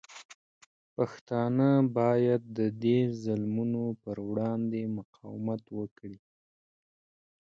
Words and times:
پښتانه 0.95 1.69
باید 1.97 2.41
د 2.57 2.59
دې 2.83 2.99
ظلمونو 3.23 3.83
پر 4.03 4.17
وړاندې 4.29 4.81
مقاومت 4.97 5.63
وکړي. 5.79 6.19